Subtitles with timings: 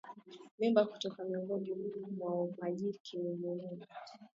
[0.59, 1.73] Mimba kutoka miongoni
[2.17, 3.85] mwa majike yenye mimba